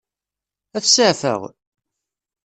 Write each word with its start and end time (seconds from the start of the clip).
Ad 0.77 0.83
t-seɛfeɣ? 0.83 1.41